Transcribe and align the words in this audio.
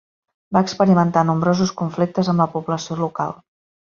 Va 0.55 0.61
experimentar 0.67 1.21
nombrosos 1.29 1.73
conflictes 1.81 2.31
amb 2.33 2.43
la 2.45 2.47
població 2.57 2.99
local. 3.03 3.37